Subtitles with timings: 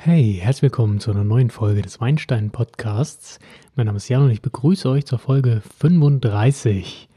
[0.00, 3.40] Hey, herzlich willkommen zu einer neuen Folge des Weinstein Podcasts.
[3.74, 7.08] Mein Name ist Jan und ich begrüße euch zur Folge 35.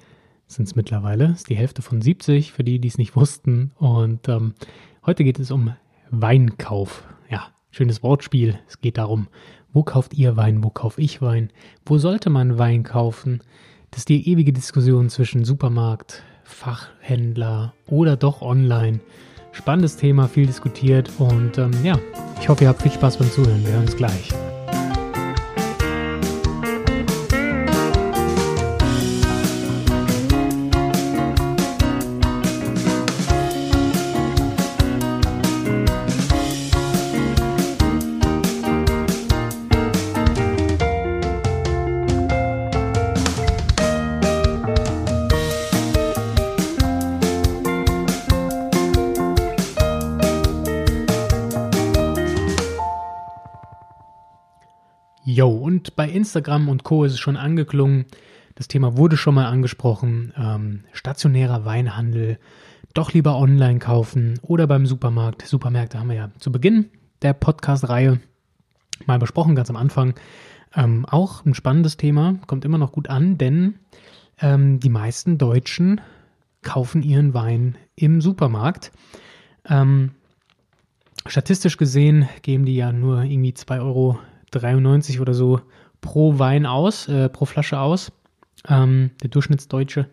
[0.48, 3.70] Sind es mittlerweile, ist die Hälfte von 70 für die, die es nicht wussten.
[3.78, 4.56] Und ähm,
[5.06, 5.76] heute geht es um
[6.10, 7.08] Weinkauf.
[7.30, 8.58] Ja, schönes Wortspiel.
[8.68, 9.28] Es geht darum,
[9.72, 11.52] wo kauft ihr Wein, wo kaufe ich Wein,
[11.86, 13.42] wo sollte man Wein kaufen.
[13.92, 19.02] Das ist die ewige Diskussion zwischen Supermarkt, Fachhändler oder doch online.
[19.52, 22.00] Spannendes Thema, viel diskutiert und ähm, ja,
[22.40, 23.64] ich hoffe, ihr habt viel Spaß beim Zuhören.
[23.66, 24.30] Wir hören uns gleich.
[55.24, 57.04] Yo, und bei Instagram und Co.
[57.04, 58.06] ist es schon angeklungen.
[58.56, 60.34] Das Thema wurde schon mal angesprochen.
[60.36, 62.40] Ähm, stationärer Weinhandel,
[62.96, 65.44] doch lieber online kaufen oder beim Supermarkt.
[65.44, 66.90] Supermärkte haben wir ja zu Beginn
[67.22, 68.20] der Podcast-Reihe
[69.06, 70.16] mal besprochen, ganz am Anfang.
[70.76, 73.76] Ähm, auch ein spannendes Thema, kommt immer noch gut an, denn
[74.40, 76.02] ähm, die meisten Deutschen
[76.64, 78.92] kaufen ihren Wein im Supermarkt.
[79.70, 80.14] Ähm,
[81.28, 84.18] statistisch gesehen geben die ja nur irgendwie 2 Euro
[84.52, 85.62] 93 oder so
[86.02, 88.12] pro Wein aus, äh, pro Flasche aus.
[88.68, 90.08] Ähm, der Durchschnittsdeutsche,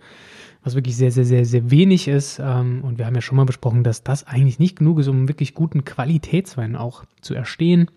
[0.62, 2.38] was wirklich sehr, sehr, sehr, sehr wenig ist.
[2.38, 5.28] Ähm, und wir haben ja schon mal besprochen, dass das eigentlich nicht genug ist, um
[5.28, 7.90] wirklich guten Qualitätswein auch zu erstehen.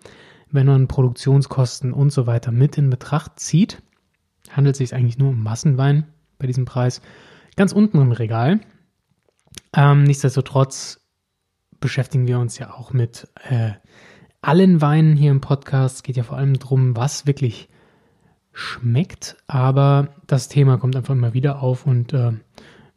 [0.50, 3.82] Wenn man Produktionskosten und so weiter mit in Betracht zieht,
[4.50, 6.06] handelt es sich eigentlich nur um Massenwein
[6.38, 7.00] bei diesem Preis.
[7.56, 8.60] Ganz unten im Regal.
[9.74, 11.00] Ähm, nichtsdestotrotz
[11.80, 13.72] beschäftigen wir uns ja auch mit äh,
[14.42, 16.04] allen Weinen hier im Podcast.
[16.04, 17.68] Geht ja vor allem darum, was wirklich
[18.52, 19.36] schmeckt.
[19.46, 22.32] Aber das Thema kommt einfach immer wieder auf und äh,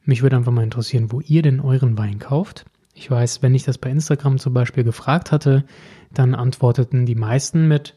[0.03, 2.65] mich würde einfach mal interessieren, wo ihr denn euren Wein kauft.
[2.93, 5.65] Ich weiß, wenn ich das bei Instagram zum Beispiel gefragt hatte,
[6.13, 7.95] dann antworteten die meisten mit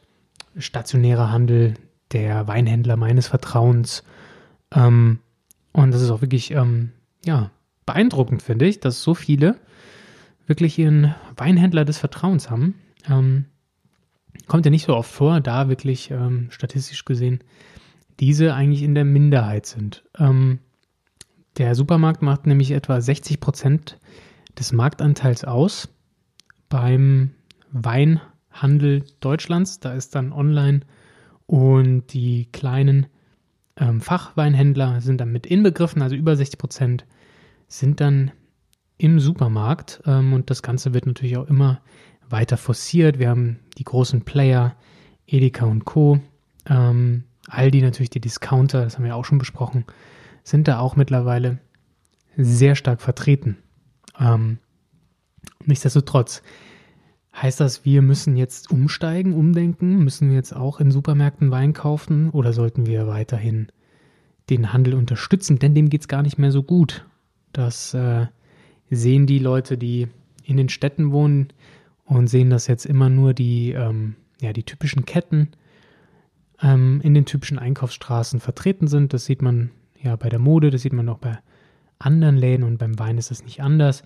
[0.56, 1.74] stationärer Handel,
[2.12, 4.02] der Weinhändler meines Vertrauens.
[4.72, 5.20] Ähm,
[5.72, 6.92] und das ist auch wirklich, ähm,
[7.24, 7.50] ja,
[7.86, 9.56] beeindruckend, finde ich, dass so viele
[10.46, 12.74] wirklich ihren Weinhändler des Vertrauens haben.
[13.08, 13.46] Ähm,
[14.46, 17.42] kommt ja nicht so oft vor, da wirklich ähm, statistisch gesehen
[18.20, 20.04] diese eigentlich in der Minderheit sind.
[20.18, 20.58] Ähm,
[21.56, 23.98] der Supermarkt macht nämlich etwa 60 Prozent
[24.58, 25.88] des Marktanteils aus
[26.68, 27.30] beim
[27.70, 29.80] Weinhandel Deutschlands.
[29.80, 30.80] Da ist dann online
[31.46, 33.06] und die kleinen
[33.76, 37.06] ähm, Fachweinhändler sind dann mit inbegriffen, also über 60 Prozent
[37.68, 38.32] sind dann
[38.96, 41.80] im Supermarkt ähm, und das Ganze wird natürlich auch immer
[42.30, 43.18] weiter forciert.
[43.18, 44.76] Wir haben die großen Player,
[45.26, 46.20] Edeka und Co.
[46.66, 49.84] Ähm, Aldi natürlich die Discounter, das haben wir auch schon besprochen,
[50.42, 51.58] sind da auch mittlerweile
[52.36, 53.56] sehr stark vertreten.
[54.18, 54.58] Ähm,
[55.64, 56.42] nichtsdestotrotz
[57.34, 62.30] heißt das, wir müssen jetzt umsteigen, umdenken, müssen wir jetzt auch in Supermärkten Wein kaufen
[62.30, 63.68] oder sollten wir weiterhin
[64.50, 67.06] den Handel unterstützen, denn dem geht es gar nicht mehr so gut.
[67.52, 68.26] Das äh,
[68.90, 70.08] sehen die Leute, die
[70.44, 71.48] in den Städten wohnen,
[72.08, 75.50] und sehen, dass jetzt immer nur die, ähm, ja, die typischen Ketten
[76.62, 79.12] ähm, in den typischen Einkaufsstraßen vertreten sind.
[79.12, 79.70] Das sieht man
[80.00, 81.38] ja bei der Mode, das sieht man auch bei
[81.98, 84.02] anderen Läden und beim Wein ist es nicht anders.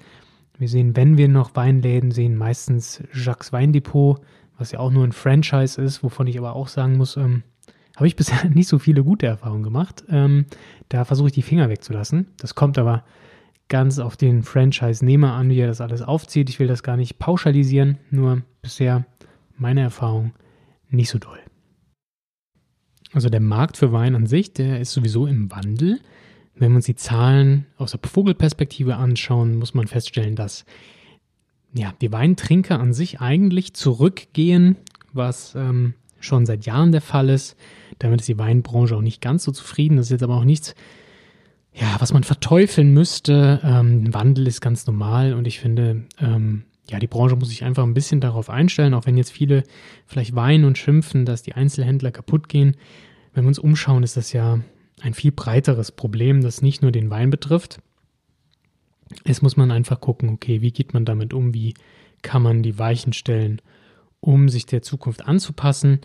[0.59, 4.21] Wir sehen, wenn wir noch Weinläden sehen, meistens Jacques Weindepot,
[4.59, 7.43] was ja auch nur ein Franchise ist, wovon ich aber auch sagen muss, ähm,
[7.97, 10.05] habe ich bisher nicht so viele gute Erfahrungen gemacht.
[10.09, 10.47] Ähm,
[10.89, 12.29] da versuche ich die Finger wegzulassen.
[12.39, 13.05] Das kommt aber
[13.73, 16.51] ganz auf den Franchise-Nehmer an, wie er das alles aufzieht.
[16.51, 19.07] Ich will das gar nicht pauschalisieren, nur bisher
[19.57, 20.33] meine Erfahrung
[20.91, 21.39] nicht so doll.
[23.15, 26.01] Also der Markt für Wein an sich, der ist sowieso im Wandel.
[26.55, 30.67] Wenn wir uns die Zahlen aus der Vogelperspektive anschauen, muss man feststellen, dass
[31.73, 34.77] ja, die Weintrinker an sich eigentlich zurückgehen,
[35.15, 37.57] was ähm, schon seit Jahren der Fall ist.
[38.01, 39.97] Damit ist die Weinbranche auch nicht ganz so zufrieden.
[39.97, 40.75] Das ist jetzt aber auch nichts,
[41.75, 43.61] ja, was man verteufeln müsste.
[43.65, 47.85] Ähm, Wandel ist ganz normal und ich finde, ähm, ja, die Branche muss sich einfach
[47.85, 49.63] ein bisschen darauf einstellen, auch wenn jetzt viele
[50.07, 52.77] vielleicht weinen und schimpfen, dass die Einzelhändler kaputt gehen.
[53.33, 54.61] Wenn wir uns umschauen, ist das ja
[55.01, 57.81] ein viel breiteres Problem, das nicht nur den Wein betrifft.
[59.25, 61.75] Es muss man einfach gucken, okay, wie geht man damit um, wie
[62.23, 63.61] kann man die Weichen stellen,
[64.21, 66.01] um sich der Zukunft anzupassen.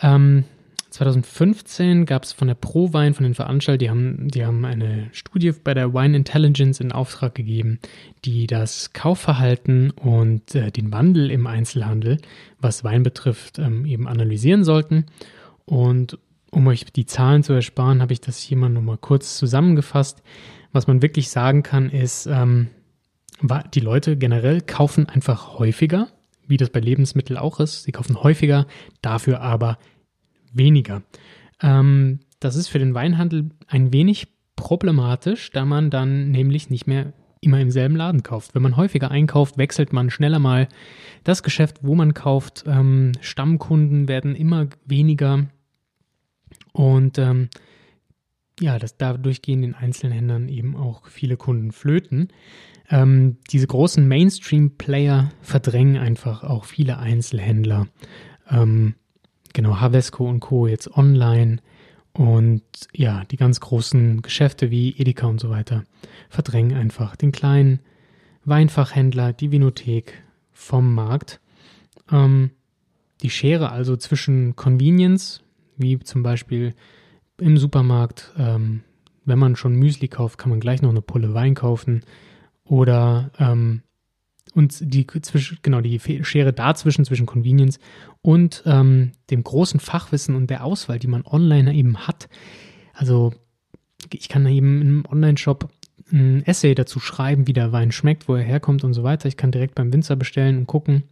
[0.00, 0.44] Ähm,
[0.90, 5.52] 2015 gab es von der ProWein, von den Veranstaltern, die haben, die haben eine Studie
[5.52, 7.78] bei der Wine Intelligence in Auftrag gegeben,
[8.24, 12.18] die das Kaufverhalten und äh, den Wandel im Einzelhandel,
[12.60, 15.06] was Wein betrifft, ähm, eben analysieren sollten.
[15.64, 16.18] Und
[16.50, 20.22] um euch die Zahlen zu ersparen, habe ich das hier mal nochmal kurz zusammengefasst.
[20.72, 22.68] Was man wirklich sagen kann, ist, ähm,
[23.74, 26.08] die Leute generell kaufen einfach häufiger,
[26.46, 27.82] wie das bei Lebensmitteln auch ist.
[27.82, 28.66] Sie kaufen häufiger,
[29.02, 29.78] dafür aber
[30.56, 31.02] weniger.
[31.60, 37.12] Ähm, das ist für den Weinhandel ein wenig problematisch, da man dann nämlich nicht mehr
[37.40, 38.54] immer im selben Laden kauft.
[38.54, 40.68] Wenn man häufiger einkauft, wechselt man schneller mal
[41.24, 42.64] das Geschäft, wo man kauft.
[42.66, 45.46] Ähm, Stammkunden werden immer weniger
[46.72, 47.48] und ähm,
[48.60, 52.28] ja, das, dadurch gehen den Einzelhändlern eben auch viele Kunden flöten.
[52.88, 57.86] Ähm, diese großen Mainstream-Player verdrängen einfach auch viele Einzelhändler.
[58.48, 58.94] Ähm,
[59.56, 60.66] genau, Havesco und Co.
[60.66, 61.56] jetzt online
[62.12, 62.62] und
[62.92, 65.84] ja, die ganz großen Geschäfte wie Edeka und so weiter
[66.28, 67.80] verdrängen einfach den kleinen
[68.44, 70.22] Weinfachhändler, die Vinothek
[70.52, 71.40] vom Markt.
[72.12, 72.50] Ähm,
[73.22, 75.42] die Schere also zwischen Convenience,
[75.78, 76.74] wie zum Beispiel
[77.38, 78.82] im Supermarkt, ähm,
[79.24, 82.02] wenn man schon Müsli kauft, kann man gleich noch eine Pulle Wein kaufen.
[82.64, 83.82] Oder ähm,
[84.54, 87.78] und die zwischen, genau, die Schere dazwischen, zwischen Convenience
[88.22, 92.28] und ähm, dem großen Fachwissen und der Auswahl, die man online eben hat.
[92.94, 93.34] Also
[94.12, 95.68] ich kann eben im Online-Shop
[96.12, 99.28] ein Essay dazu schreiben, wie der Wein schmeckt, wo er herkommt und so weiter.
[99.28, 101.02] Ich kann direkt beim Winzer bestellen und gucken,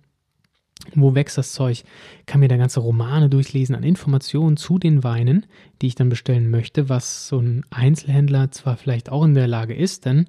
[0.95, 1.85] wo wächst das Zeug?
[2.27, 5.47] Kann mir da ganze Romane durchlesen an Informationen zu den Weinen,
[5.81, 9.75] die ich dann bestellen möchte, was so ein Einzelhändler zwar vielleicht auch in der Lage
[9.75, 10.27] ist, denn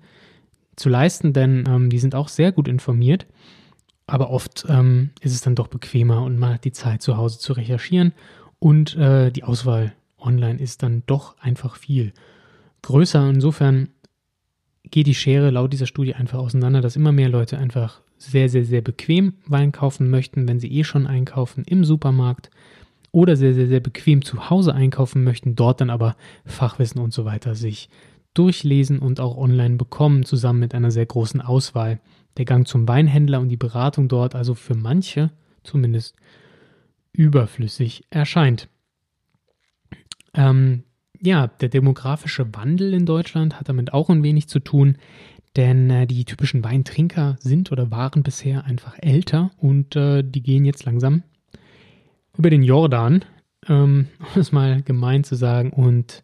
[0.75, 3.25] zu leisten, denn ähm, die sind auch sehr gut informiert,
[4.07, 7.39] aber oft ähm, ist es dann doch bequemer und man hat die Zeit zu Hause
[7.39, 8.13] zu recherchieren
[8.59, 12.13] und äh, die Auswahl online ist dann doch einfach viel
[12.81, 13.29] größer.
[13.29, 13.89] Insofern
[14.83, 18.65] geht die Schere laut dieser Studie einfach auseinander, dass immer mehr Leute einfach sehr, sehr,
[18.65, 22.49] sehr bequem Wein kaufen möchten, wenn sie eh schon einkaufen im Supermarkt
[23.11, 27.25] oder sehr, sehr, sehr bequem zu Hause einkaufen möchten, dort dann aber Fachwissen und so
[27.25, 27.89] weiter sich
[28.35, 31.99] durchlesen und auch online bekommen, zusammen mit einer sehr großen Auswahl.
[32.37, 35.31] Der Gang zum Weinhändler und die Beratung dort also für manche
[35.63, 36.15] zumindest
[37.13, 38.69] überflüssig erscheint.
[40.33, 40.83] Ähm,
[41.21, 44.97] ja, der demografische Wandel in Deutschland hat damit auch ein wenig zu tun.
[45.55, 50.65] Denn äh, die typischen Weintrinker sind oder waren bisher einfach älter und äh, die gehen
[50.65, 51.23] jetzt langsam
[52.37, 53.23] über den Jordan,
[53.67, 55.71] ähm, um es mal gemein zu sagen.
[55.71, 56.23] Und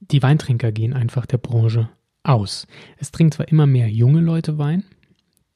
[0.00, 1.88] die Weintrinker gehen einfach der Branche
[2.22, 2.66] aus.
[2.98, 4.84] Es trinken zwar immer mehr junge Leute Wein,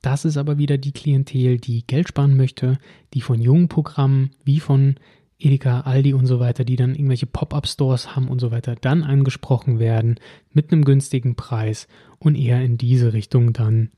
[0.02, 2.78] das ist aber wieder die Klientel, die Geld sparen möchte,
[3.14, 4.96] die von jungen Programmen wie von
[5.38, 9.78] Edeka, Aldi und so weiter, die dann irgendwelche Pop-up-Stores haben und so weiter, dann angesprochen
[9.78, 10.18] werden
[10.50, 13.90] mit einem günstigen Preis und eher in diese Richtung dann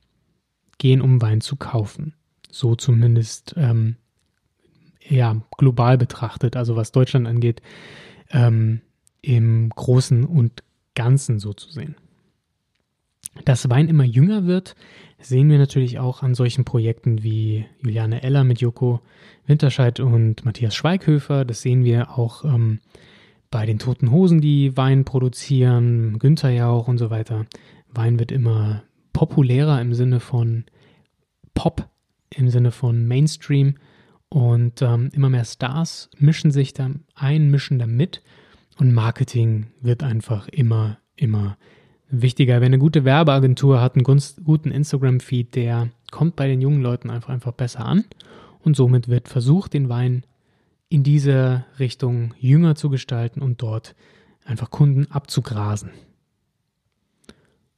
[0.79, 2.15] gehen, um Wein zu kaufen.
[2.51, 3.97] So zumindest ähm,
[5.07, 7.63] ja global betrachtet, also was Deutschland angeht,
[8.31, 8.81] ähm,
[9.25, 10.63] im Großen und
[10.95, 11.97] Ganzen so zu sehen.
[13.45, 14.77] Dass Wein immer jünger wird,
[15.19, 19.01] sehen wir natürlich auch an solchen Projekten wie Juliane Eller mit Joko
[19.47, 21.45] Winterscheid und Matthias Schweighöfer.
[21.45, 22.81] Das sehen wir auch ähm,
[23.51, 27.47] bei den Toten Hosen, die Wein produzieren, Günther Jauch und so weiter.
[27.93, 30.65] Wein wird immer populärer im Sinne von
[31.55, 31.89] Pop,
[32.31, 33.77] im Sinne von Mainstream
[34.29, 38.23] und ähm, immer mehr Stars mischen sich da ein, mischen da mit
[38.79, 41.57] und Marketing wird einfach immer, immer
[42.09, 42.61] wichtiger.
[42.61, 47.31] Wer eine gute Werbeagentur hat, einen guten Instagram-Feed, der kommt bei den jungen Leuten einfach,
[47.31, 48.05] einfach besser an.
[48.63, 50.25] Und somit wird versucht, den Wein
[50.89, 53.95] in diese Richtung jünger zu gestalten und dort
[54.45, 55.91] einfach Kunden abzugrasen.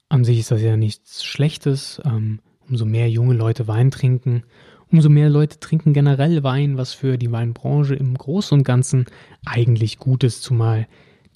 [0.09, 2.01] An sich ist das ja nichts Schlechtes.
[2.05, 4.43] Ähm, umso mehr junge Leute Wein trinken,
[4.91, 9.07] umso mehr Leute trinken generell Wein, was für die Weinbranche im Großen und Ganzen
[9.45, 10.87] eigentlich gut ist, zumal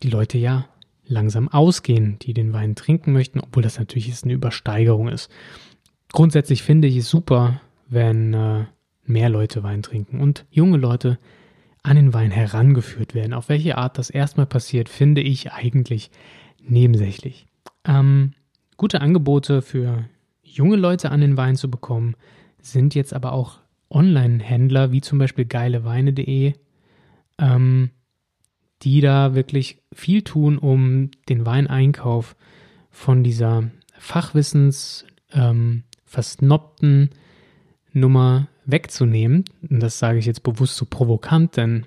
[0.03, 0.67] die Leute ja
[1.07, 5.31] langsam ausgehen, die den Wein trinken möchten, obwohl das natürlich jetzt eine Übersteigerung ist.
[6.13, 8.65] Grundsätzlich finde ich es super, wenn äh,
[9.05, 11.19] mehr Leute Wein trinken und junge Leute
[11.83, 13.33] an den Wein herangeführt werden.
[13.33, 16.11] Auf welche Art das erstmal passiert, finde ich eigentlich
[16.63, 17.47] nebensächlich.
[17.85, 18.35] Ähm,
[18.77, 20.05] gute Angebote für
[20.43, 22.17] junge Leute an den Wein zu bekommen,
[22.63, 23.59] sind jetzt aber auch
[23.91, 26.55] Online-Händler wie zum Beispiel geileweine.de,
[27.39, 27.91] ähm,
[28.83, 32.37] die da wirklich viel tun, um den Weineinkauf
[32.91, 37.11] von dieser Fachwissens ähm, versnobten
[37.93, 39.45] Nummer wegzunehmen.
[39.69, 41.87] Und das sage ich jetzt bewusst so provokant, denn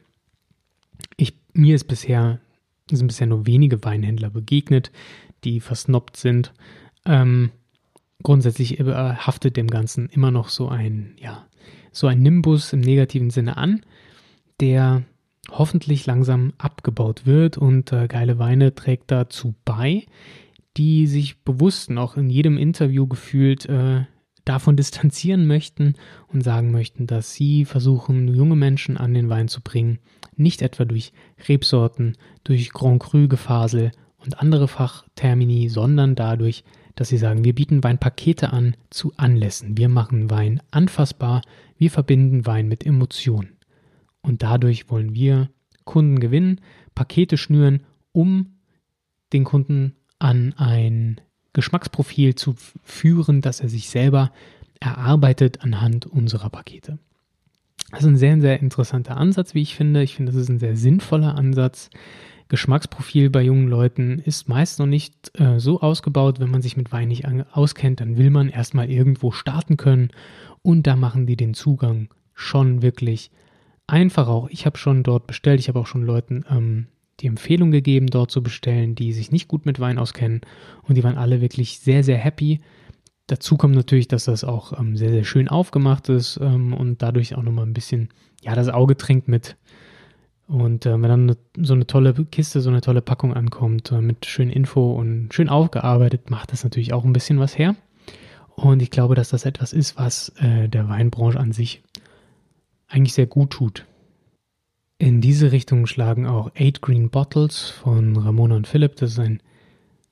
[1.18, 2.40] ich mir ist bisher,
[2.92, 4.92] sind bisher nur wenige Weinhändler begegnet,
[5.44, 6.54] die versnobbt sind.
[7.06, 7.52] Ähm,
[8.24, 11.46] grundsätzlich haftet dem Ganzen immer noch so ein, ja,
[11.92, 13.82] so ein Nimbus im negativen Sinne an,
[14.60, 15.04] der
[15.52, 20.06] hoffentlich langsam abgebaut wird und äh, geile Weine trägt dazu bei,
[20.78, 24.06] die sich bewusst auch in jedem Interview gefühlt äh,
[24.46, 25.96] davon distanzieren möchten
[26.28, 30.00] und sagen möchten, dass sie versuchen, junge Menschen an den Wein zu bringen,
[30.36, 31.14] nicht etwa durch
[31.48, 33.92] Rebsorten, durch Grand Cru Gefasel
[34.24, 36.64] und andere Fachtermini, sondern dadurch,
[36.96, 39.78] dass sie sagen, wir bieten Weinpakete an zu Anlässen.
[39.78, 41.42] Wir machen Wein anfassbar,
[41.78, 43.58] wir verbinden Wein mit Emotionen.
[44.22, 45.50] Und dadurch wollen wir
[45.84, 46.62] Kunden gewinnen,
[46.96, 48.58] Pakete schnüren, um
[49.34, 51.20] den Kunden an ein
[51.54, 54.32] Geschmacksprofil zu führen, das er sich selber
[54.80, 57.00] erarbeitet anhand unserer Pakete.
[57.92, 60.04] Das ist ein sehr, sehr interessanter Ansatz, wie ich finde.
[60.04, 61.90] Ich finde, das ist ein sehr sinnvoller Ansatz.
[62.50, 66.40] Geschmacksprofil bei jungen Leuten ist meist noch nicht äh, so ausgebaut.
[66.40, 70.10] Wenn man sich mit Wein nicht auskennt, dann will man erstmal irgendwo starten können
[70.62, 73.32] und da machen die den Zugang schon wirklich
[73.88, 74.50] einfach auch.
[74.50, 76.88] Ich habe schon dort bestellt, ich habe auch schon Leuten ähm,
[77.20, 80.42] die Empfehlung gegeben, dort zu bestellen, die sich nicht gut mit Wein auskennen
[80.84, 82.62] und die waren alle wirklich sehr, sehr happy.
[83.28, 87.36] Dazu kommt natürlich, dass das auch ähm, sehr, sehr schön aufgemacht ist ähm, und dadurch
[87.36, 88.10] auch nochmal ein bisschen,
[88.42, 89.58] ja, das Auge trinkt mit.
[90.48, 94.26] Und äh, wenn dann so eine tolle Kiste, so eine tolle Packung ankommt äh, mit
[94.26, 97.76] schön Info und schön aufgearbeitet, macht das natürlich auch ein bisschen was her.
[98.56, 101.82] Und ich glaube, dass das etwas ist, was äh, der Weinbranche an sich
[102.88, 103.86] eigentlich sehr gut tut.
[105.00, 108.96] In diese Richtung schlagen auch Eight Green Bottles von Ramona und Philipp.
[108.98, 109.42] Das ist ein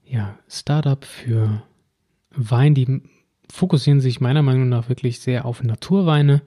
[0.04, 1.64] ja, Startup für
[2.32, 2.74] Wein.
[2.74, 3.02] Die
[3.50, 6.42] fokussieren sich meiner Meinung nach wirklich sehr auf Naturweine,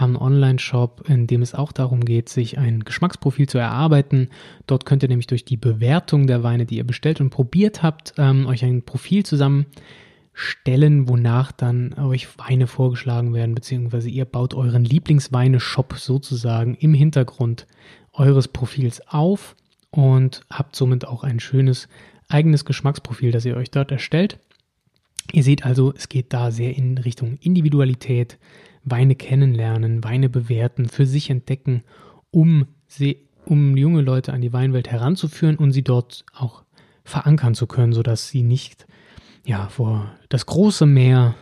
[0.00, 4.28] haben einen Online-Shop, in dem es auch darum geht, sich ein Geschmacksprofil zu erarbeiten.
[4.66, 8.14] Dort könnt ihr nämlich durch die Bewertung der Weine, die ihr bestellt und probiert habt,
[8.16, 9.66] ähm, euch ein Profil zusammen
[10.40, 17.66] Stellen, wonach dann euch Weine vorgeschlagen werden, beziehungsweise ihr baut euren Lieblingsweine-Shop sozusagen im Hintergrund
[18.12, 19.56] eures Profils auf
[19.90, 21.88] und habt somit auch ein schönes
[22.28, 24.38] eigenes Geschmacksprofil, das ihr euch dort erstellt.
[25.32, 28.38] Ihr seht also, es geht da sehr in Richtung Individualität,
[28.90, 31.82] Weine kennenlernen, Weine bewerten, für sich entdecken,
[32.30, 36.64] um, sie, um junge Leute an die Weinwelt heranzuführen und sie dort auch
[37.04, 38.86] verankern zu können, sodass sie nicht
[39.44, 41.34] ja, vor das große Meer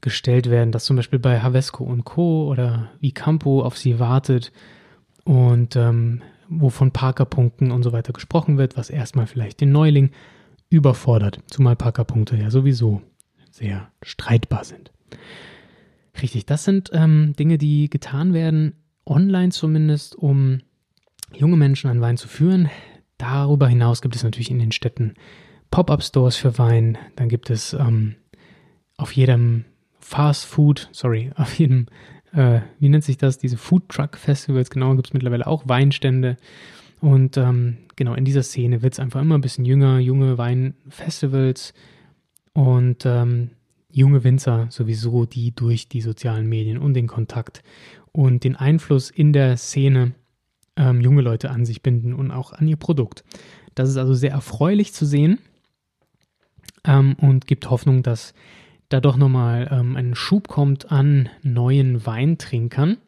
[0.00, 2.48] gestellt werden, das zum Beispiel bei Havesco und Co.
[2.48, 4.52] oder wie Campo auf sie wartet
[5.24, 10.10] und ähm, wo von Parkerpunkten und so weiter gesprochen wird, was erstmal vielleicht den Neuling
[10.70, 13.02] überfordert, zumal Parkerpunkte ja sowieso
[13.50, 14.92] sehr streitbar sind.
[16.20, 18.74] Richtig, das sind ähm, Dinge, die getan werden,
[19.06, 20.60] online zumindest, um
[21.34, 22.70] junge Menschen an Wein zu führen.
[23.18, 25.14] Darüber hinaus gibt es natürlich in den Städten
[25.70, 26.98] Pop-up-Stores für Wein.
[27.16, 28.16] Dann gibt es ähm,
[28.96, 29.64] auf jedem
[30.00, 31.86] Fast Food, sorry, auf jedem,
[32.32, 36.36] äh, wie nennt sich das, diese Food Truck Festivals, genau, gibt es mittlerweile auch Weinstände.
[37.00, 41.74] Und ähm, genau, in dieser Szene wird es einfach immer ein bisschen jünger, junge Weinfestivals
[42.54, 43.50] und ähm,
[43.90, 47.62] junge Winzer sowieso, die durch die sozialen Medien und den Kontakt
[48.12, 50.12] und den Einfluss in der Szene
[50.76, 53.24] ähm, junge Leute an sich binden und auch an ihr Produkt.
[53.74, 55.38] Das ist also sehr erfreulich zu sehen
[56.84, 58.34] ähm, und gibt Hoffnung, dass
[58.88, 62.98] da doch nochmal ähm, ein Schub kommt an neuen Weintrinkern.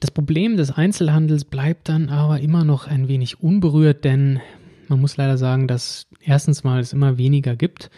[0.00, 4.40] Das Problem des Einzelhandels bleibt dann aber immer noch ein wenig unberührt, denn
[4.88, 7.90] man muss leider sagen, dass erstens mal es immer weniger gibt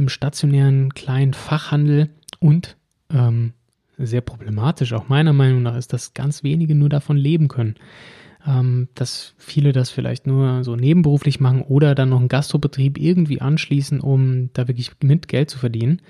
[0.00, 2.76] im stationären kleinen Fachhandel und
[3.12, 3.52] ähm,
[3.98, 7.76] sehr problematisch, auch meiner Meinung nach, ist, dass ganz wenige nur davon leben können
[8.46, 13.40] ähm, dass viele das vielleicht nur so nebenberuflich machen oder dann noch einen Gastrobetrieb irgendwie
[13.40, 16.00] anschließen, um da wirklich mit Geld zu verdienen.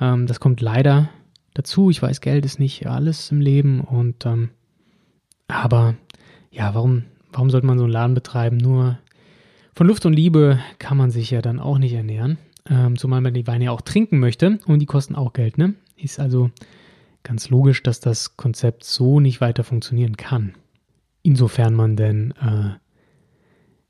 [0.00, 1.08] Ähm, das kommt leider
[1.54, 1.90] dazu.
[1.90, 4.50] Ich weiß, Geld ist nicht alles im Leben und ähm,
[5.48, 5.94] aber
[6.50, 8.56] ja, warum, warum sollte man so einen Laden betreiben?
[8.56, 8.98] Nur
[9.74, 12.38] von Luft und Liebe kann man sich ja dann auch nicht ernähren.
[12.68, 15.74] Ähm, zumal man die Weine ja auch trinken möchte und die kosten auch Geld, ne?
[15.96, 16.50] Ist also
[17.22, 20.54] ganz logisch, dass das Konzept so nicht weiter funktionieren kann
[21.22, 22.70] insofern man denn äh,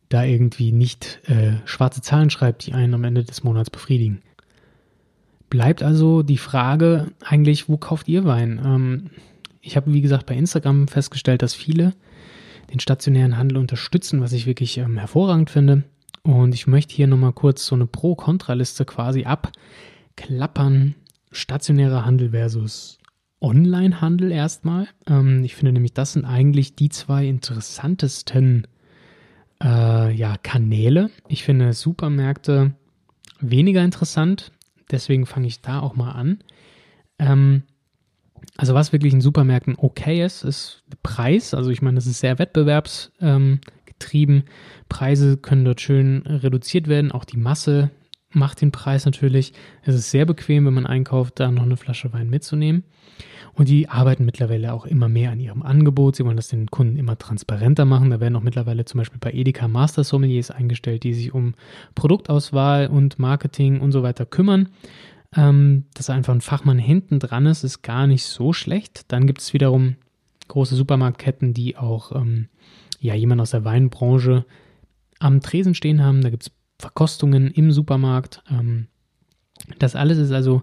[0.08, 4.22] da irgendwie nicht äh, schwarze Zahlen schreibt, die einen am Ende des Monats befriedigen.
[5.48, 8.60] Bleibt also die Frage eigentlich, wo kauft ihr Wein?
[8.64, 9.10] Ähm,
[9.60, 11.94] ich habe, wie gesagt, bei Instagram festgestellt, dass viele
[12.72, 15.84] den stationären Handel unterstützen, was ich wirklich ähm, hervorragend finde.
[16.23, 20.95] Und ich möchte hier nochmal kurz so eine Pro-Kontra-Liste quasi abklappern.
[21.33, 22.99] Stationärer Handel versus
[23.40, 24.88] Onlinehandel erstmal.
[25.07, 28.67] Ähm, ich finde nämlich, das sind eigentlich die zwei interessantesten
[29.62, 31.11] äh, ja, Kanäle.
[31.29, 32.75] Ich finde Supermärkte
[33.40, 34.52] weniger interessant,
[34.90, 36.43] deswegen fange ich da auch mal an.
[37.19, 37.62] Ähm,
[38.57, 41.55] also was wirklich in Supermärkten okay ist, ist der Preis.
[41.55, 43.21] Also ich meine, das ist sehr wettbewerbsgetrieben.
[43.21, 43.61] Ähm,
[44.88, 47.12] Preise können dort schön reduziert werden.
[47.12, 47.90] Auch die Masse
[48.33, 49.52] macht den Preis natürlich.
[49.83, 52.85] Es ist sehr bequem, wenn man einkauft, da noch eine Flasche Wein mitzunehmen.
[53.54, 56.16] Und die arbeiten mittlerweile auch immer mehr an ihrem Angebot.
[56.16, 58.11] Sie wollen das den Kunden immer transparenter machen.
[58.11, 61.54] Da werden auch mittlerweile zum Beispiel bei Edeka Master Sommeliers eingestellt, die sich um
[61.95, 64.69] Produktauswahl und Marketing und so weiter kümmern.
[65.37, 69.04] Ähm, dass einfach ein Fachmann hinten dran ist, ist gar nicht so schlecht.
[69.09, 69.97] Dann gibt es wiederum
[70.49, 72.49] große Supermarktketten, die auch ähm,
[73.00, 74.45] ja, jemand aus der Weinbranche
[75.19, 76.21] am Tresen stehen haben.
[76.23, 78.42] Da gibt es Verkostungen im Supermarkt.
[78.50, 78.87] Ähm,
[79.78, 80.62] das alles ist also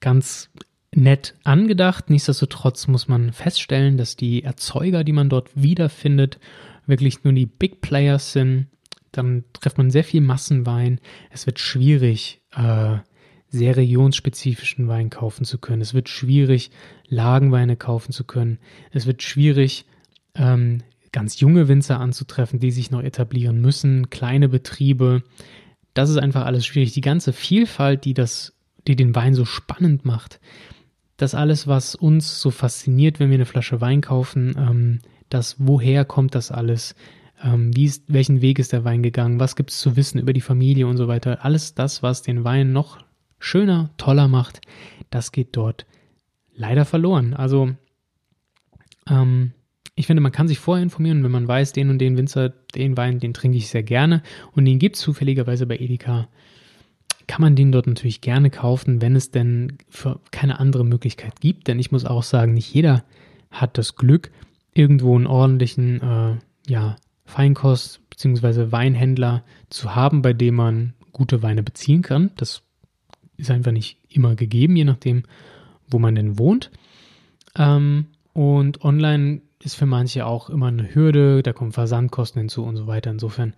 [0.00, 0.50] ganz
[0.94, 2.10] nett angedacht.
[2.10, 6.38] Nichtsdestotrotz muss man feststellen, dass die Erzeuger, die man dort wiederfindet,
[6.86, 8.68] wirklich nur die Big Players sind.
[9.12, 11.00] Dann trifft man sehr viel Massenwein.
[11.30, 12.98] Es wird schwierig, äh,
[13.50, 15.80] sehr regionsspezifischen Wein kaufen zu können.
[15.80, 16.70] Es wird schwierig,
[17.08, 18.58] Lagenweine kaufen zu können.
[18.90, 19.86] Es wird schwierig,
[20.34, 25.22] ähm, ganz junge Winzer anzutreffen, die sich noch etablieren müssen, kleine Betriebe.
[25.94, 26.92] Das ist einfach alles schwierig.
[26.92, 28.54] Die ganze Vielfalt, die das,
[28.86, 30.40] die den Wein so spannend macht,
[31.16, 34.98] das alles, was uns so fasziniert, wenn wir eine Flasche Wein kaufen, ähm,
[35.28, 36.94] das, woher kommt das alles,
[37.42, 40.32] ähm, wie ist, welchen Weg ist der Wein gegangen, was gibt es zu wissen über
[40.32, 42.98] die Familie und so weiter, alles das, was den Wein noch
[43.38, 44.60] schöner, toller macht,
[45.10, 45.86] das geht dort
[46.54, 47.34] leider verloren.
[47.34, 47.74] Also
[49.08, 49.52] ähm,
[49.98, 52.96] ich finde, man kann sich vorher informieren, wenn man weiß, den und den Winzer, den
[52.96, 56.28] Wein, den trinke ich sehr gerne und den gibt es zufälligerweise bei Edeka
[57.28, 61.68] kann man den dort natürlich gerne kaufen, wenn es denn für keine andere Möglichkeit gibt.
[61.68, 63.04] Denn ich muss auch sagen, nicht jeder
[63.50, 64.32] hat das Glück,
[64.74, 66.36] irgendwo einen ordentlichen äh,
[66.66, 66.96] ja,
[67.28, 68.72] Feinkost- bzw.
[68.72, 72.30] Weinhändler zu haben, bei dem man gute Weine beziehen kann.
[72.36, 72.62] Das
[73.36, 75.24] ist einfach nicht immer gegeben, je nachdem,
[75.86, 76.70] wo man denn wohnt.
[77.56, 82.76] Ähm, und online ist für manche auch immer eine Hürde, da kommen Versandkosten hinzu und
[82.76, 83.10] so weiter.
[83.10, 83.54] Insofern,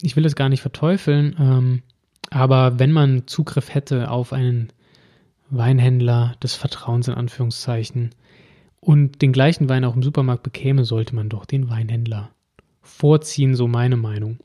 [0.00, 1.36] ich will das gar nicht verteufeln.
[1.38, 1.82] Ähm,
[2.30, 4.72] aber wenn man Zugriff hätte auf einen
[5.50, 8.14] Weinhändler des Vertrauens in Anführungszeichen
[8.80, 12.30] und den gleichen Wein auch im Supermarkt bekäme, sollte man doch den Weinhändler
[12.82, 14.38] vorziehen, so meine Meinung.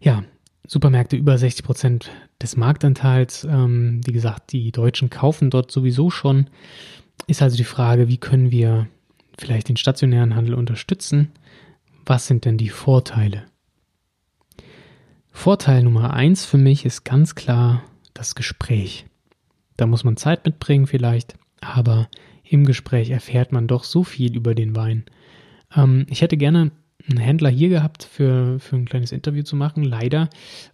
[0.00, 0.24] Ja,
[0.66, 2.10] Supermärkte über 60 Prozent
[2.40, 3.44] des Marktanteils.
[3.44, 6.48] Ähm, wie gesagt, die Deutschen kaufen dort sowieso schon.
[7.26, 8.88] Ist also die Frage, wie können wir
[9.38, 11.30] vielleicht den stationären Handel unterstützen?
[12.06, 13.44] Was sind denn die Vorteile?
[15.30, 19.06] Vorteil Nummer eins für mich ist ganz klar das Gespräch.
[19.76, 22.08] Da muss man Zeit mitbringen vielleicht, aber
[22.42, 25.04] im Gespräch erfährt man doch so viel über den Wein.
[25.76, 26.72] Ähm, ich hätte gerne
[27.08, 29.84] einen Händler hier gehabt, für, für ein kleines Interview zu machen.
[29.84, 30.28] Leider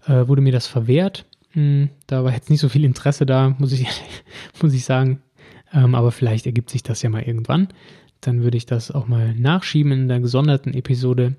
[0.06, 1.26] äh, wurde mir das verwehrt.
[1.50, 3.86] Hm, da war jetzt nicht so viel Interesse da, muss ich,
[4.62, 5.20] muss ich sagen.
[5.74, 7.68] Ähm, aber vielleicht ergibt sich das ja mal irgendwann.
[8.20, 11.36] Dann würde ich das auch mal nachschieben in der gesonderten Episode.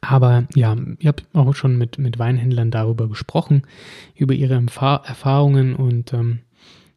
[0.00, 3.62] Aber ja, ich habe auch schon mit, mit Weinhändlern darüber gesprochen,
[4.14, 6.40] über ihre Empf- Erfahrungen und ähm,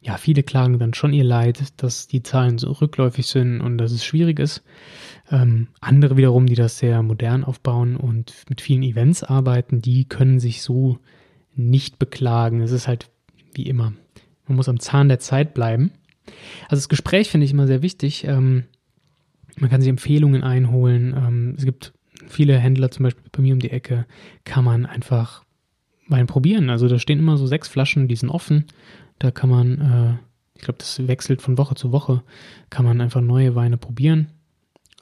[0.01, 3.91] ja, viele klagen dann schon ihr Leid, dass die Zahlen so rückläufig sind und dass
[3.91, 4.63] es schwierig ist.
[5.29, 10.39] Ähm, andere wiederum, die das sehr modern aufbauen und mit vielen Events arbeiten, die können
[10.39, 10.97] sich so
[11.55, 12.61] nicht beklagen.
[12.61, 13.09] Es ist halt
[13.53, 13.93] wie immer,
[14.47, 15.91] man muss am Zahn der Zeit bleiben.
[16.63, 18.25] Also das Gespräch finde ich immer sehr wichtig.
[18.25, 18.63] Ähm,
[19.57, 21.13] man kann sich Empfehlungen einholen.
[21.15, 21.93] Ähm, es gibt
[22.27, 24.05] viele Händler, zum Beispiel bei mir um die Ecke,
[24.43, 25.43] kann man einfach
[26.07, 26.69] Wein probieren.
[26.69, 28.65] Also da stehen immer so sechs Flaschen, die sind offen.
[29.19, 32.23] Da kann man, äh, ich glaube, das wechselt von Woche zu Woche,
[32.69, 34.27] kann man einfach neue Weine probieren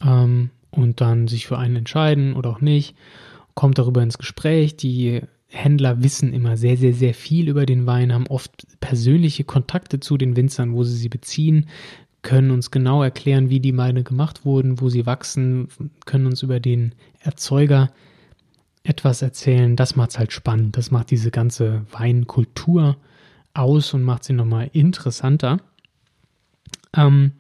[0.02, 2.96] ähm, und dann sich für einen entscheiden oder auch nicht.
[3.56, 4.78] Kommt darüber ins Gespräch.
[4.78, 10.00] Die Händler wissen immer sehr, sehr, sehr viel über den Wein, haben oft persönliche Kontakte
[10.00, 11.66] zu den Winzern, wo sie sie beziehen,
[12.22, 15.70] können uns genau erklären, wie die Weine gemacht wurden, wo sie wachsen,
[16.06, 17.92] können uns über den Erzeuger
[18.84, 19.76] etwas erzählen.
[19.76, 20.78] Das macht es halt spannend.
[20.78, 22.98] Das macht diese ganze Weinkultur
[23.54, 25.60] aus und macht sie nochmal interessanter.
[26.96, 27.34] Ähm,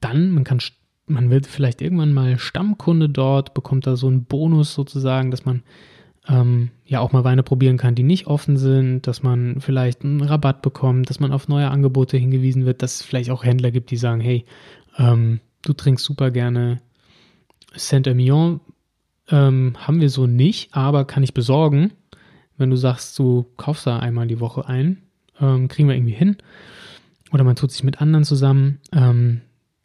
[0.00, 0.60] dann, man kann,
[1.06, 5.62] man wird vielleicht irgendwann mal Stammkunde dort, bekommt da so einen Bonus sozusagen, dass man
[6.28, 10.20] ähm, ja auch mal Weine probieren kann, die nicht offen sind, dass man vielleicht einen
[10.20, 13.90] Rabatt bekommt, dass man auf neue Angebote hingewiesen wird, dass es vielleicht auch Händler gibt,
[13.90, 14.44] die sagen, hey,
[14.98, 16.80] ähm, du trinkst super gerne
[17.74, 18.60] Saint-Emilion,
[19.30, 21.92] ähm, haben wir so nicht, aber kann ich besorgen.
[22.56, 24.98] Wenn du sagst, du kaufst da einmal die Woche ein,
[25.40, 26.36] ähm, kriegen wir irgendwie hin.
[27.32, 28.80] Oder man tut sich mit anderen zusammen.
[28.92, 29.40] Ähm,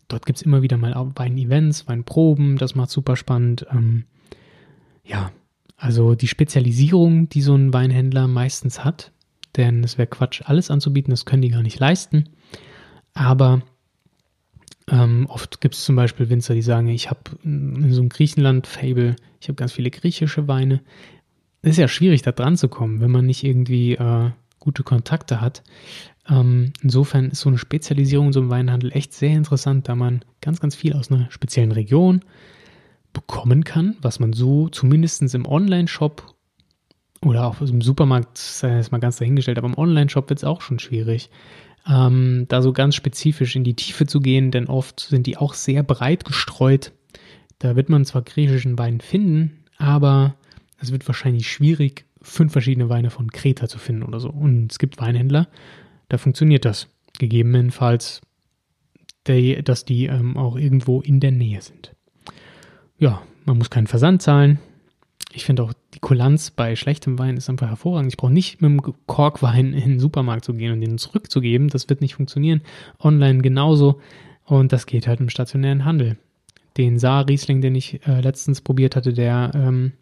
[0.07, 3.65] dort gibt es immer wieder mal Wein-Events, Weinproben, das macht super spannend.
[3.71, 4.05] Ähm,
[5.05, 5.31] ja,
[5.77, 9.11] also die Spezialisierung, die so ein Weinhändler meistens hat,
[9.55, 12.29] denn es wäre Quatsch, alles anzubieten, das können die gar nicht leisten.
[13.13, 13.61] Aber
[14.89, 19.15] ähm, oft gibt es zum Beispiel Winzer, die sagen, ich habe in so einem Griechenland-Fable,
[19.39, 20.81] ich habe ganz viele griechische Weine.
[21.61, 25.41] Es ist ja schwierig, da dran zu kommen, wenn man nicht irgendwie äh, gute Kontakte
[25.41, 25.63] hat.
[26.29, 30.23] Ähm, insofern ist so eine Spezialisierung in so einem Weinhandel echt sehr interessant, da man
[30.41, 32.21] ganz, ganz viel aus einer speziellen Region
[33.15, 36.35] bekommen kann, was man so zumindest im Online-Shop
[37.23, 40.61] oder auch im Supermarkt, sei es mal ganz dahingestellt, aber im Online-Shop wird es auch
[40.61, 41.31] schon schwierig,
[41.87, 45.55] ähm, da so ganz spezifisch in die Tiefe zu gehen, denn oft sind die auch
[45.55, 46.91] sehr breit gestreut.
[47.57, 50.35] Da wird man zwar griechischen Wein finden, aber
[50.79, 54.29] es wird wahrscheinlich schwierig, fünf verschiedene Weine von Kreta zu finden oder so.
[54.29, 55.47] Und es gibt Weinhändler,
[56.09, 56.87] da funktioniert das.
[57.17, 58.21] Gegebenenfalls,
[59.23, 61.94] dass die ähm, auch irgendwo in der Nähe sind.
[62.97, 64.59] Ja, man muss keinen Versand zahlen.
[65.33, 68.11] Ich finde auch die Kulanz bei schlechtem Wein ist einfach hervorragend.
[68.11, 71.67] Ich brauche nicht mit dem Korkwein in den Supermarkt zu gehen und den zurückzugeben.
[71.67, 72.61] Das wird nicht funktionieren.
[72.99, 73.99] Online genauso.
[74.45, 76.17] Und das geht halt im stationären Handel.
[76.77, 79.93] Den Saar Riesling, den ich äh, letztens probiert hatte, der ähm,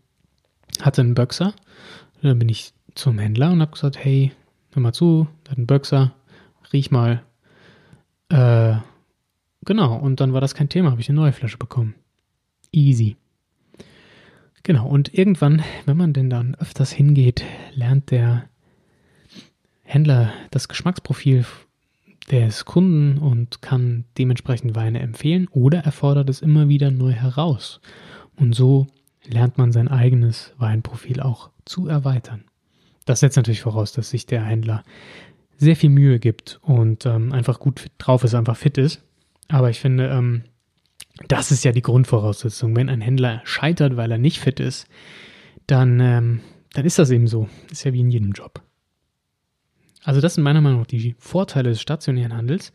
[0.82, 1.54] hatte einen Böxer.
[2.22, 4.32] Dann bin ich zum Händler und habe gesagt, hey,
[4.72, 6.14] hör mal zu, der hat einen Böxer,
[6.72, 7.24] riech mal.
[8.30, 8.76] Äh,
[9.66, 11.96] genau, und dann war das kein Thema, habe ich eine neue Flasche bekommen.
[12.74, 13.16] Easy.
[14.64, 18.50] Genau, und irgendwann, wenn man denn dann öfters hingeht, lernt der
[19.84, 21.46] Händler das Geschmacksprofil
[22.32, 27.82] des Kunden und kann dementsprechend Weine empfehlen oder er fordert es immer wieder neu heraus.
[28.38, 28.88] Und so
[29.26, 32.46] lernt man sein eigenes Weinprofil auch zu erweitern.
[33.06, 34.84] Das setzt natürlich voraus, dass sich der Händler
[35.58, 39.04] sehr viel Mühe gibt und ähm, einfach gut drauf ist, einfach fit ist.
[39.50, 40.44] Aber ich finde, ähm,
[41.28, 42.76] das ist ja die Grundvoraussetzung.
[42.76, 44.88] Wenn ein Händler scheitert, weil er nicht fit ist,
[45.68, 46.42] dann, ähm,
[46.74, 47.48] dann ist das eben so.
[47.72, 48.62] Ist ja wie in jedem Job.
[50.04, 52.74] Also das sind meiner Meinung nach die Vorteile des stationären Handels.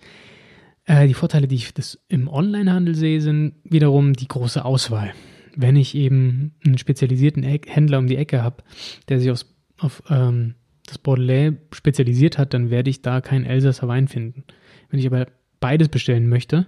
[0.85, 1.73] Äh, die Vorteile, die ich
[2.09, 5.13] im Onlinehandel sehe, sind wiederum die große Auswahl.
[5.55, 8.63] Wenn ich eben einen spezialisierten Händler um die Ecke habe,
[9.09, 9.47] der sich aufs,
[9.77, 10.55] auf ähm,
[10.87, 14.45] das Bordelais spezialisiert hat, dann werde ich da keinen Elsasser Wein finden.
[14.89, 15.27] Wenn ich aber
[15.61, 16.67] beides bestellen möchte,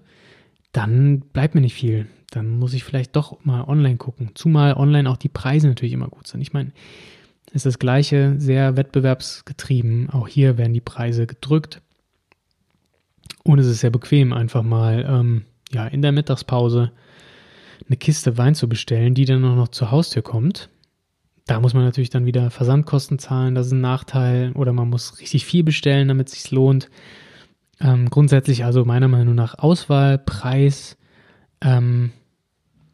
[0.73, 2.07] dann bleibt mir nicht viel.
[2.31, 4.31] Dann muss ich vielleicht doch mal online gucken.
[4.35, 6.41] Zumal online auch die Preise natürlich immer gut sind.
[6.41, 6.73] Ich meine,
[7.53, 10.11] ist das gleiche, sehr wettbewerbsgetrieben.
[10.11, 11.83] Auch hier werden die Preise gedrückt.
[13.43, 16.93] Und es ist sehr bequem, einfach mal ähm, ja, in der Mittagspause
[17.87, 20.69] eine Kiste Wein zu bestellen, die dann auch noch zur Haustür kommt.
[21.47, 24.53] Da muss man natürlich dann wieder Versandkosten zahlen, das ist ein Nachteil.
[24.53, 26.91] Oder man muss richtig viel bestellen, damit es sich lohnt.
[27.81, 30.99] Ähm, grundsätzlich also meiner Meinung nach Auswahl, Preis,
[31.63, 32.13] ähm,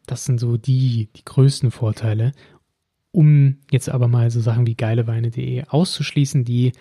[0.05, 2.31] das sind so die, die größten Vorteile.
[3.11, 6.71] Um jetzt aber mal so Sachen wie geileweine.de auszuschließen, die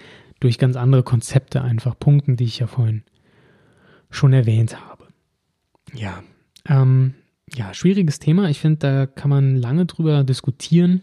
[0.40, 3.02] durch ganz andere Konzepte einfach punkten, die ich ja vorhin
[4.10, 5.08] schon erwähnt habe.
[5.94, 6.22] Ja,
[6.68, 7.14] ähm,
[7.54, 8.48] ja, schwieriges Thema.
[8.50, 11.02] Ich finde, da kann man lange drüber diskutieren.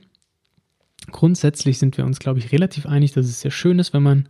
[1.12, 4.30] Grundsätzlich sind wir uns, glaube ich, relativ einig, dass es sehr schön ist, wenn man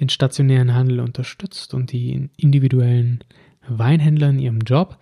[0.00, 3.22] den stationären Handel unterstützt und die individuellen
[3.68, 4.98] Weinhändler in ihrem Job.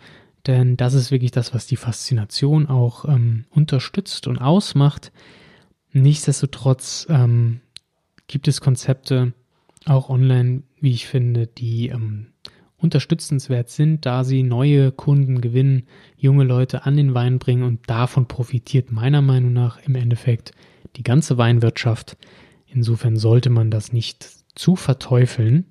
[0.46, 5.12] Denn das ist wirklich das, was die Faszination auch ähm, unterstützt und ausmacht.
[5.92, 7.60] Nichtsdestotrotz ähm,
[8.26, 9.34] gibt es Konzepte
[9.86, 12.26] auch online, wie ich finde, die ähm,
[12.78, 15.84] unterstützenswert sind, da sie neue Kunden gewinnen,
[16.16, 20.52] junge Leute an den Wein bringen und davon profitiert meiner Meinung nach im Endeffekt
[20.96, 22.16] die ganze Weinwirtschaft.
[22.66, 25.66] Insofern sollte man das nicht zu verteufeln.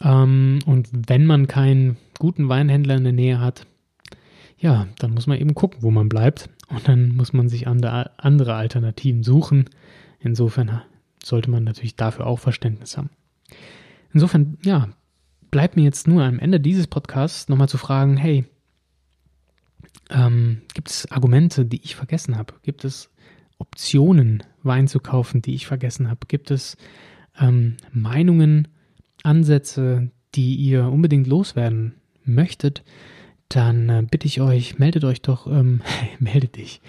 [0.00, 3.66] Ähm, und wenn man keinen guten Weinhändler in der Nähe hat,
[4.58, 6.48] ja, dann muss man eben gucken, wo man bleibt.
[6.68, 9.68] Und dann muss man sich andere, Alternativen suchen.
[10.20, 10.82] Insofern
[11.22, 13.10] sollte man natürlich dafür auch Verständnis haben.
[14.12, 14.88] Insofern, ja,
[15.50, 18.44] bleibt mir jetzt nur am Ende dieses Podcasts nochmal zu fragen, hey,
[20.10, 22.54] ähm, gibt es Argumente, die ich vergessen habe?
[22.62, 23.10] Gibt es
[23.58, 26.26] Optionen, Wein zu kaufen, die ich vergessen habe?
[26.28, 26.76] Gibt es
[27.40, 28.68] ähm, Meinungen,
[29.22, 32.82] Ansätze, die ihr unbedingt loswerden möchtet,
[33.48, 35.82] dann äh, bitte ich euch, meldet euch doch, ähm,
[36.18, 36.80] meldet dich.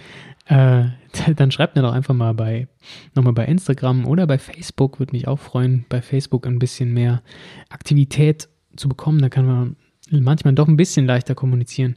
[0.46, 0.86] Äh,
[1.36, 2.68] dann schreibt mir doch einfach mal bei,
[3.16, 7.22] nochmal bei Instagram oder bei Facebook, würde mich auch freuen, bei Facebook ein bisschen mehr
[7.70, 9.20] Aktivität zu bekommen.
[9.20, 9.76] Da kann man
[10.10, 11.96] manchmal doch ein bisschen leichter kommunizieren.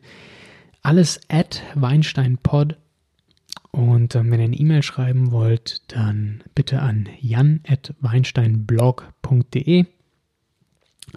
[0.82, 2.76] Alles at WeinsteinPod
[3.76, 9.84] und ähm, wenn ihr eine E-Mail schreiben wollt, dann bitte an jan.weinsteinblog.de.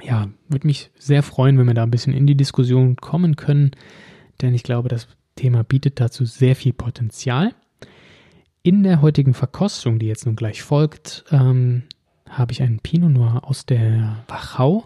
[0.04, 3.72] Ja, würde mich sehr freuen, wenn wir da ein bisschen in die Diskussion kommen können,
[4.42, 7.56] denn ich glaube, das Thema bietet dazu sehr viel Potenzial.
[8.62, 11.84] In der heutigen Verkostung, die jetzt nun gleich folgt, ähm,
[12.28, 14.84] habe ich einen Pinot Noir aus der Wachau.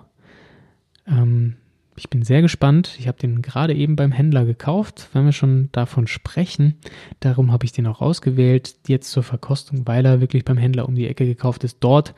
[1.08, 1.56] Ähm,
[1.96, 2.96] ich bin sehr gespannt.
[3.00, 6.76] Ich habe den gerade eben beim Händler gekauft, wenn wir schon davon sprechen.
[7.20, 10.96] Darum habe ich den auch ausgewählt, jetzt zur Verkostung, weil er wirklich beim Händler um
[10.96, 11.78] die Ecke gekauft ist.
[11.82, 12.16] Dort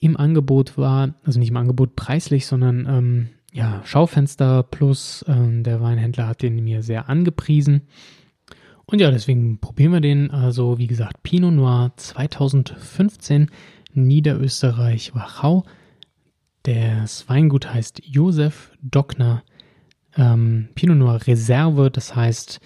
[0.00, 5.80] im Angebot war, also nicht im Angebot preislich, sondern ähm, ja, Schaufenster plus ähm, der
[5.80, 7.82] Weinhändler hat den mir sehr angepriesen.
[8.84, 10.30] Und ja, deswegen probieren wir den.
[10.30, 13.50] Also wie gesagt, Pinot Noir 2015,
[13.92, 15.64] Niederösterreich, Wachau.
[16.68, 19.42] Das Weingut heißt Josef Dockner
[20.18, 21.90] ähm, Pinot Noir Reserve.
[21.90, 22.60] Das heißt,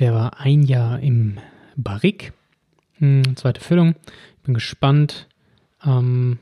[0.00, 1.38] der war ein Jahr im
[1.76, 2.32] Barrique.
[2.94, 3.94] Hm, zweite Füllung.
[4.38, 5.28] Ich bin gespannt.
[5.84, 6.40] Ähm,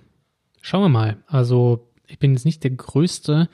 [0.62, 1.18] schauen wir mal.
[1.26, 3.50] Also ich bin jetzt nicht der größte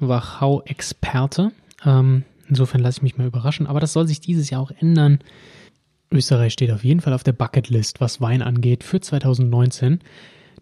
[0.00, 1.52] Wachau-Experte.
[1.84, 3.66] Ähm, insofern lasse ich mich mal überraschen.
[3.66, 5.18] Aber das soll sich dieses Jahr auch ändern.
[6.10, 10.00] Österreich steht auf jeden Fall auf der Bucketlist, was Wein angeht, für 2019.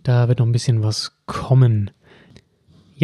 [0.03, 1.93] Da wird noch ein bisschen was kommen.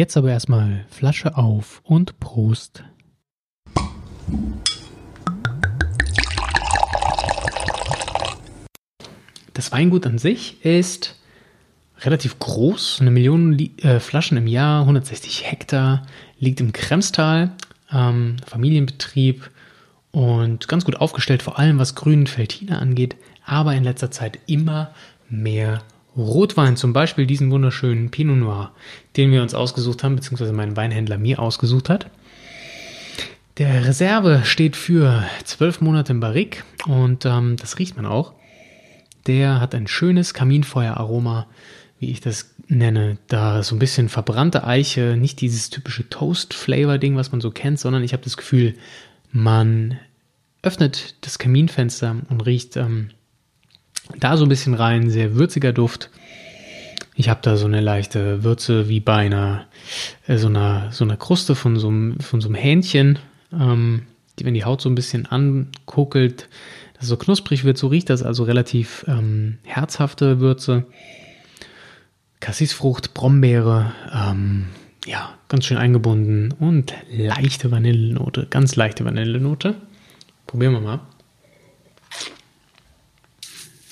[0.01, 2.83] Jetzt aber erstmal Flasche auf und Prost.
[9.53, 11.19] Das Weingut an sich ist
[11.99, 16.07] relativ groß, eine Million äh, Flaschen im Jahr, 160 Hektar,
[16.39, 17.51] liegt im Kremstal,
[17.93, 19.51] ähm, Familienbetrieb
[20.09, 24.95] und ganz gut aufgestellt, vor allem was grünen Feltiner angeht, aber in letzter Zeit immer
[25.29, 25.83] mehr
[26.15, 28.71] Rotwein, zum Beispiel diesen wunderschönen Pinot Noir,
[29.15, 32.09] den wir uns ausgesucht haben, beziehungsweise mein Weinhändler mir ausgesucht hat.
[33.57, 38.33] Der Reserve steht für zwölf Monate im Barrique und ähm, das riecht man auch.
[39.27, 41.47] Der hat ein schönes Kaminfeueraroma,
[41.99, 47.31] wie ich das nenne, da so ein bisschen verbrannte Eiche, nicht dieses typische Toast-Flavor-Ding, was
[47.31, 48.75] man so kennt, sondern ich habe das Gefühl,
[49.31, 49.99] man
[50.63, 53.09] öffnet das Kaminfenster und riecht ähm,
[54.19, 56.09] da so ein bisschen rein, sehr würziger Duft.
[57.15, 59.65] Ich habe da so eine leichte Würze wie bei einer
[60.27, 63.19] äh, so einer so einer Kruste von so einem von so einem Hähnchen,
[63.53, 64.03] ähm,
[64.39, 66.47] die wenn die Haut so ein bisschen ankokelt,
[66.97, 70.85] dass so knusprig wird, so riecht das also relativ ähm, herzhafte Würze.
[72.39, 74.67] Cassisfrucht, Brombeere, ähm,
[75.05, 79.75] ja, ganz schön eingebunden und leichte Vanillenote, ganz leichte Vanillenote.
[80.47, 80.99] Probieren wir mal.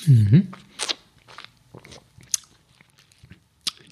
[0.10, 0.48] Mhm.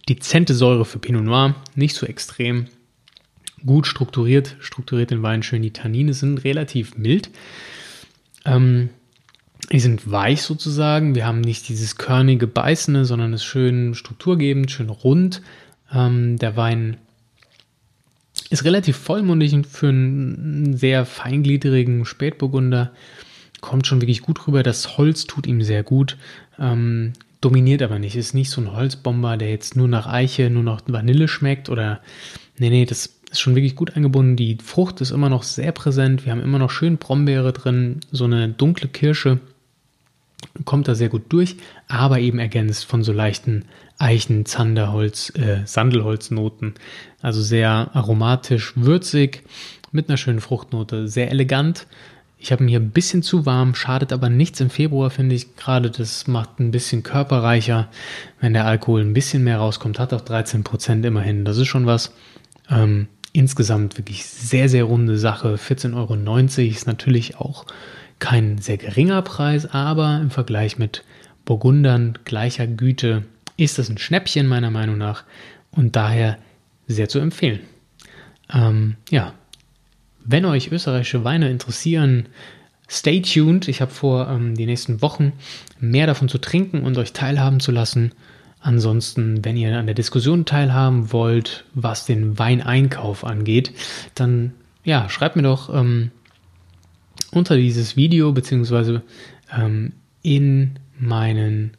[0.09, 2.65] Dezente Säure für Pinot Noir, nicht so extrem.
[3.65, 5.61] Gut strukturiert, strukturiert den Wein schön.
[5.61, 7.29] Die Tannine sind relativ mild.
[8.45, 8.89] Ähm,
[9.71, 11.15] die sind weich sozusagen.
[11.15, 15.41] Wir haben nicht dieses körnige, beißende, sondern es schön strukturgebend, schön rund.
[15.91, 16.97] Ähm, der Wein
[18.49, 22.93] ist relativ vollmundig für einen sehr feingliedrigen Spätburgunder.
[23.61, 24.63] Kommt schon wirklich gut rüber.
[24.63, 26.17] Das Holz tut ihm sehr gut.
[26.59, 28.15] Ähm, dominiert aber nicht.
[28.15, 32.01] Ist nicht so ein Holzbomber, der jetzt nur nach Eiche, nur noch Vanille schmeckt oder.
[32.59, 34.35] Nee, nee, das ist schon wirklich gut eingebunden.
[34.35, 36.25] Die Frucht ist immer noch sehr präsent.
[36.25, 39.39] Wir haben immer noch schön Brombeere drin, so eine dunkle Kirsche
[40.65, 43.65] kommt da sehr gut durch, aber eben ergänzt von so leichten
[43.97, 46.75] Eichen, Zanderholz, äh, Sandelholznoten.
[47.21, 49.43] Also sehr aromatisch, würzig,
[49.91, 51.87] mit einer schönen Fruchtnote, sehr elegant.
[52.39, 55.55] Ich habe mir ein bisschen zu warm, schadet aber nichts im Februar, finde ich.
[55.55, 57.89] Gerade das macht ein bisschen körperreicher,
[58.39, 59.99] wenn der Alkohol ein bisschen mehr rauskommt.
[59.99, 61.45] Hat auch 13 Prozent immerhin.
[61.45, 62.13] Das ist schon was.
[62.69, 65.55] Ähm, insgesamt wirklich sehr, sehr runde Sache.
[65.55, 67.65] 14,90 Euro ist natürlich auch
[68.19, 71.03] kein sehr geringer Preis, aber im Vergleich mit
[71.45, 73.23] Burgundern gleicher Güte
[73.57, 75.23] ist das ein Schnäppchen meiner Meinung nach
[75.71, 76.37] und daher
[76.87, 77.61] sehr zu empfehlen.
[78.53, 79.33] Ähm, ja,
[80.27, 82.27] wenn euch österreichische Weine interessieren,
[82.89, 83.67] stay tuned.
[83.67, 85.33] Ich habe vor, ähm, die nächsten Wochen
[85.79, 88.11] mehr davon zu trinken und euch teilhaben zu lassen.
[88.59, 93.71] Ansonsten, wenn ihr an der Diskussion teilhaben wollt, was den Weineinkauf angeht,
[94.15, 96.11] dann ja, schreibt mir doch ähm,
[97.31, 99.03] unter dieses Video beziehungsweise
[99.55, 101.77] ähm, in meinen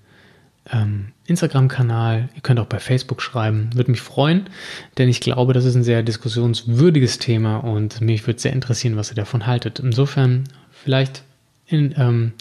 [0.71, 2.31] ähm, Instagram-Kanal.
[2.35, 3.71] Ihr könnt auch bei Facebook schreiben.
[3.75, 4.49] Würde mich freuen,
[4.97, 9.11] denn ich glaube, das ist ein sehr diskussionswürdiges Thema und mich würde sehr interessieren, was
[9.11, 9.79] ihr davon haltet.
[9.79, 11.23] Insofern, vielleicht
[11.67, 12.33] in, ähm,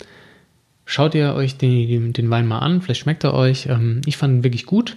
[0.86, 3.68] schaut ihr euch den, den, Wein mal an, vielleicht schmeckt er euch.
[3.68, 4.96] Ähm, ich fand ihn wirklich gut,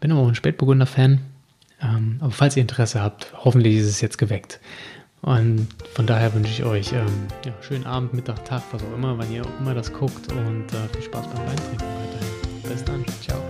[0.00, 1.18] bin aber auch ein Spätburgunder-Fan.
[1.82, 4.60] Ähm, aber falls ihr Interesse habt, hoffentlich ist es jetzt geweckt.
[5.22, 7.06] Und von daher wünsche ich euch ähm,
[7.44, 10.66] ja, schönen Abend, Mittag, Tag, was auch immer, wann ihr auch immer das guckt und
[10.72, 12.33] äh, viel Spaß beim Weintrinken weiterhin.
[12.68, 12.84] bez
[13.20, 13.43] Ciao.